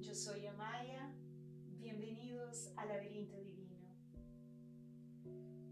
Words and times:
Yo 0.00 0.14
soy 0.14 0.46
Amaya, 0.46 1.12
bienvenidos 1.80 2.72
al 2.76 2.88
laberinto 2.88 3.36
divino. 3.42 3.88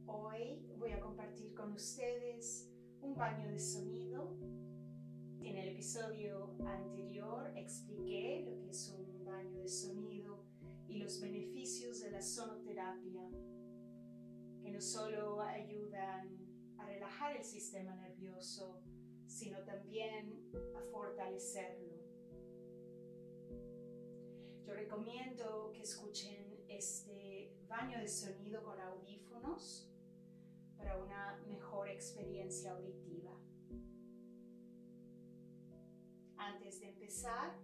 Hoy 0.07 0.67
voy 0.79 0.91
a 0.91 0.99
compartir 0.99 1.55
con 1.55 1.73
ustedes 1.73 2.69
un 3.01 3.15
baño 3.15 3.49
de 3.49 3.61
sonido. 3.61 4.37
En 5.41 5.57
el 5.57 5.69
episodio 5.69 6.57
anterior 6.67 7.53
expliqué 7.55 8.43
lo 8.45 8.59
que 8.59 8.71
es 8.71 8.89
un 8.99 9.25
baño 9.25 9.61
de 9.61 9.69
sonido 9.69 10.45
y 10.89 10.99
los 10.99 11.21
beneficios 11.21 12.01
de 12.01 12.11
la 12.11 12.21
sonoterapia, 12.21 13.31
que 14.61 14.73
no 14.73 14.81
solo 14.81 15.41
ayudan 15.41 16.37
a 16.79 16.87
relajar 16.87 17.37
el 17.37 17.45
sistema 17.45 17.95
nervioso, 17.95 18.83
sino 19.29 19.63
también 19.63 20.51
a 20.75 20.81
fortalecerlo. 20.91 21.96
Yo 24.67 24.75
recomiendo 24.75 25.71
que 25.73 25.83
escuchen 25.83 26.65
este 26.69 27.57
baño 27.69 28.01
de 28.01 28.09
sonido 28.09 28.65
con 28.65 28.81
audífonos 28.81 29.89
para 30.77 31.01
una 31.01 31.41
mejor 31.47 31.89
experiencia 31.89 32.73
auditiva. 32.73 33.31
Antes 36.37 36.81
de 36.81 36.89
empezar, 36.89 37.57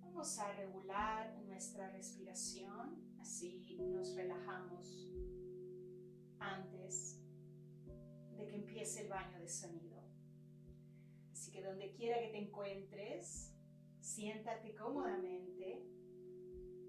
vamos 0.00 0.38
a 0.38 0.54
regular 0.54 1.38
nuestra 1.42 1.90
respiración, 1.90 3.18
así 3.20 3.76
nos 3.78 4.14
relajamos 4.16 5.06
antes 6.38 7.20
de 8.38 8.46
que 8.46 8.56
empiece 8.56 9.02
el 9.02 9.10
baño 9.10 9.38
de 9.38 9.48
sonido. 9.48 10.02
Así 11.30 11.50
que 11.50 11.62
donde 11.62 11.92
quiera 11.92 12.20
que 12.20 12.28
te 12.28 12.38
encuentres, 12.38 13.57
Siéntate 14.08 14.74
cómodamente 14.74 15.86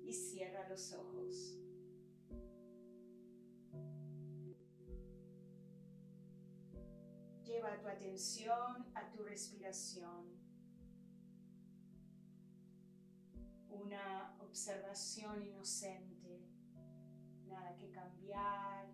y 0.06 0.14
cierra 0.14 0.70
los 0.70 0.94
ojos. 0.94 1.60
Lleva 7.44 7.78
tu 7.82 7.90
atención 7.90 8.88
a 8.96 9.12
tu 9.12 9.22
respiración. 9.24 10.28
Una 13.68 14.38
observación 14.40 15.44
inocente. 15.44 16.48
Nada 17.48 17.76
que 17.76 17.92
cambiar, 17.92 18.88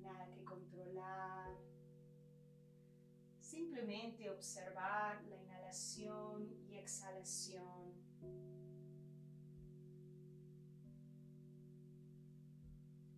nada 0.00 0.30
que 0.30 0.42
controlar 0.42 1.52
Simplemente 3.52 4.30
observar 4.30 5.22
la 5.24 5.36
inhalación 5.36 6.61
exhalación. 6.82 7.94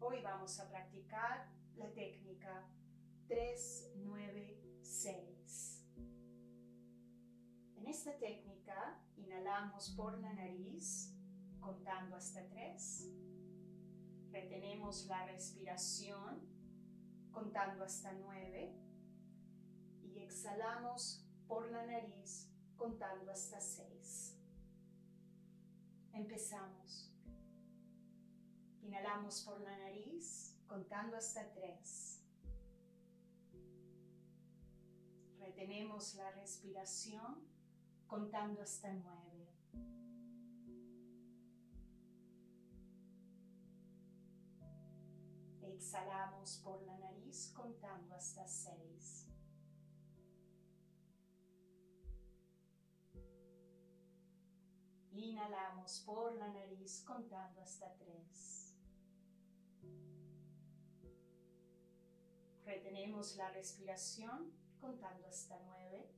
Hoy 0.00 0.20
vamos 0.22 0.60
a 0.60 0.68
practicar 0.68 1.48
la 1.76 1.90
técnica 1.92 2.68
396. 3.26 5.82
En 7.76 7.86
esta 7.86 8.18
técnica 8.18 9.00
inhalamos 9.16 9.94
por 9.96 10.18
la 10.18 10.34
nariz 10.34 11.16
contando 11.58 12.16
hasta 12.16 12.46
3. 12.46 13.08
Retenemos 14.30 15.06
la 15.06 15.24
respiración 15.26 16.46
contando 17.32 17.84
hasta 17.84 18.12
9 18.12 18.78
y 20.02 20.18
exhalamos 20.18 21.26
por 21.46 21.70
la 21.70 21.86
nariz 21.86 22.53
contando 22.84 23.30
hasta 23.30 23.58
seis. 23.62 24.36
Empezamos. 26.12 27.10
Inhalamos 28.82 29.40
por 29.40 29.58
la 29.62 29.74
nariz 29.78 30.54
contando 30.66 31.16
hasta 31.16 31.50
tres. 31.54 32.20
Retenemos 35.38 36.14
la 36.16 36.30
respiración 36.32 37.48
contando 38.06 38.60
hasta 38.60 38.92
nueve. 38.92 39.48
Exhalamos 45.62 46.60
por 46.62 46.82
la 46.82 46.98
nariz 46.98 47.50
contando 47.56 48.14
hasta 48.14 48.46
seis. 48.46 49.23
Inhalamos 55.16 56.02
por 56.04 56.34
la 56.34 56.48
nariz 56.48 57.04
contando 57.06 57.60
hasta 57.60 57.94
tres. 57.94 58.74
Retenemos 62.64 63.36
la 63.36 63.48
respiración 63.52 64.50
contando 64.80 65.28
hasta 65.28 65.56
nueve. 65.66 66.10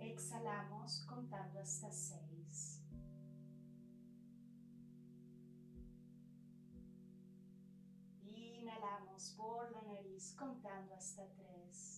Exhalamos 0.00 1.06
contando 1.06 1.60
hasta 1.60 1.92
seis. 1.92 2.82
Inhalamos 8.22 9.34
por 9.36 9.70
la 9.70 9.82
nariz 9.82 10.34
contando 10.36 10.94
hasta 10.94 11.26
tres. 11.36 11.93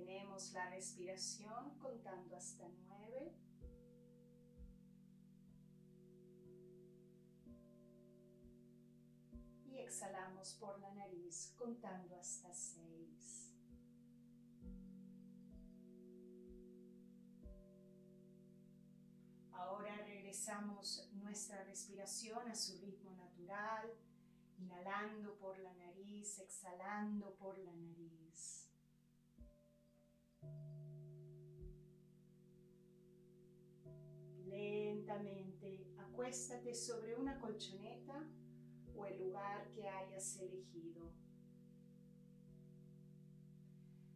Retenemos 0.00 0.52
la 0.52 0.70
respiración 0.70 1.78
contando 1.78 2.34
hasta 2.34 2.66
nueve. 2.88 3.34
Y 9.66 9.76
exhalamos 9.78 10.54
por 10.54 10.80
la 10.80 10.94
nariz 10.94 11.54
contando 11.58 12.16
hasta 12.16 12.50
seis. 12.54 13.54
Ahora 19.52 19.96
regresamos 20.06 21.10
nuestra 21.12 21.62
respiración 21.64 22.48
a 22.48 22.54
su 22.54 22.78
ritmo 22.80 23.12
natural, 23.16 23.92
inhalando 24.56 25.36
por 25.36 25.58
la 25.58 25.74
nariz, 25.74 26.38
exhalando 26.38 27.34
por 27.34 27.58
la 27.58 27.74
nariz. 27.74 28.69
Sobre 36.32 37.16
una 37.16 37.40
colchoneta 37.40 38.24
o 38.94 39.04
el 39.04 39.18
lugar 39.18 39.68
que 39.72 39.88
hayas 39.88 40.36
elegido. 40.36 41.10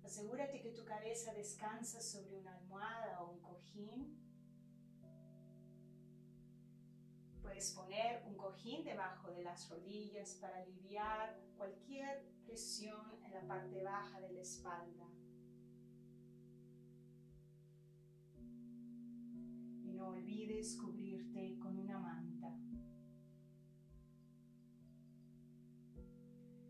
Asegúrate 0.05 0.61
que 0.61 0.70
tu 0.70 0.84
cabeza 0.84 1.32
descansa 1.34 2.00
sobre 2.00 2.37
una 2.37 2.56
almohada 2.56 3.20
o 3.20 3.32
un 3.32 3.40
cojín. 3.40 4.20
Puedes 7.43 7.72
poner 7.72 8.22
un 8.26 8.37
cojín 8.37 8.84
debajo 8.84 9.32
de 9.32 9.43
las 9.43 9.69
rodillas 9.69 10.34
para 10.40 10.58
aliviar 10.58 11.37
cualquier 11.56 12.25
presión 12.44 13.25
en 13.25 13.32
la 13.32 13.46
parte 13.46 13.82
baja 13.82 14.20
de 14.20 14.32
la 14.32 14.40
espalda. 14.40 15.05
no 20.05 20.10
olvides 20.10 20.76
con 21.61 21.78
una 21.78 21.99
manta. 21.99 22.49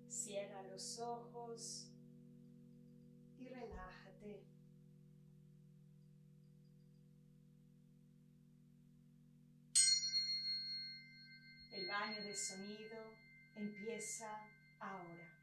Cierra 0.08 0.62
los 0.64 0.98
ojos 0.98 1.90
y 3.38 3.48
relájate. 3.48 4.46
El 11.72 11.88
baño 11.88 12.22
de 12.22 12.36
sonido 12.36 12.98
empieza 13.54 14.28
ahora. 14.78 15.33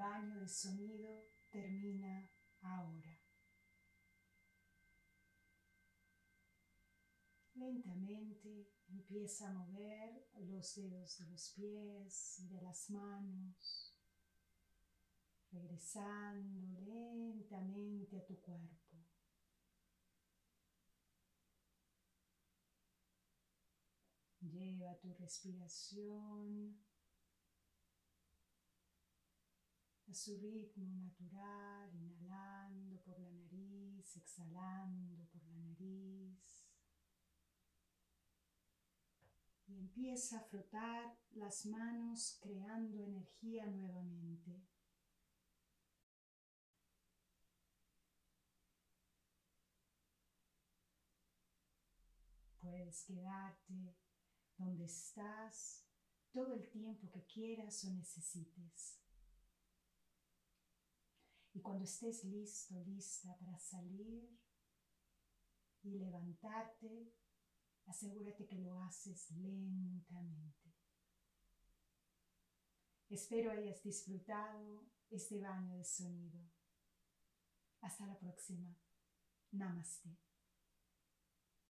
Baño 0.00 0.40
de 0.40 0.48
sonido 0.48 1.28
termina 1.50 2.30
ahora. 2.62 3.20
Lentamente 7.54 8.72
empieza 8.88 9.48
a 9.48 9.52
mover 9.52 10.26
los 10.38 10.74
dedos 10.74 11.18
de 11.18 11.26
los 11.26 11.50
pies 11.50 12.38
y 12.38 12.48
de 12.48 12.62
las 12.62 12.88
manos, 12.88 13.94
regresando 15.52 16.80
lentamente 16.80 18.16
a 18.16 18.24
tu 18.24 18.40
cuerpo. 18.40 18.96
Lleva 24.40 24.98
tu 24.98 25.12
respiración 25.12 26.80
a 30.10 30.14
su 30.14 30.36
ritmo 30.38 30.92
natural, 30.96 31.94
inhalando 31.94 33.00
por 33.02 33.16
la 33.20 33.30
nariz, 33.30 34.16
exhalando 34.16 35.24
por 35.28 35.40
la 35.44 35.56
nariz. 35.56 36.66
Y 39.68 39.78
empieza 39.78 40.38
a 40.38 40.42
frotar 40.42 41.16
las 41.30 41.64
manos 41.64 42.38
creando 42.42 43.04
energía 43.04 43.66
nuevamente. 43.66 44.60
Puedes 52.60 53.04
quedarte 53.04 53.94
donde 54.58 54.86
estás 54.86 55.86
todo 56.32 56.54
el 56.54 56.68
tiempo 56.68 57.08
que 57.12 57.24
quieras 57.26 57.84
o 57.84 57.92
necesites. 57.92 59.00
Y 61.52 61.60
cuando 61.60 61.84
estés 61.84 62.24
listo, 62.24 62.82
lista 62.84 63.36
para 63.38 63.58
salir 63.58 64.38
y 65.82 65.98
levantarte, 65.98 67.12
asegúrate 67.86 68.46
que 68.46 68.58
lo 68.58 68.80
haces 68.82 69.30
lentamente. 69.32 70.72
Espero 73.08 73.50
hayas 73.50 73.82
disfrutado 73.82 74.86
este 75.10 75.40
baño 75.40 75.76
de 75.76 75.84
sonido. 75.84 76.40
Hasta 77.80 78.06
la 78.06 78.16
próxima. 78.16 78.76
Namaste. 79.50 80.29